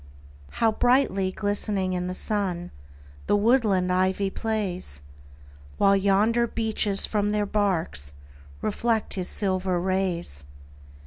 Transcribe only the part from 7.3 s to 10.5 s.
barks Reflect his silver rays.